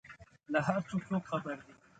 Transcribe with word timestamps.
له 0.51 0.59
هر 0.67 0.81
څه 0.89 0.95
څوک 1.07 1.23
خبر 1.31 1.55
دي؟ 1.65 1.73